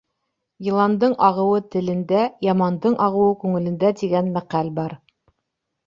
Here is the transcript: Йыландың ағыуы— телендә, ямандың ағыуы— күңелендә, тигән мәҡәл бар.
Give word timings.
Йыландың 0.67 1.13
ағыуы— 1.27 1.59
телендә, 1.77 2.25
ямандың 2.49 2.99
ағыуы— 3.09 3.39
күңелендә, 3.45 3.97
тигән 4.03 4.37
мәҡәл 4.39 4.77
бар. 4.81 5.03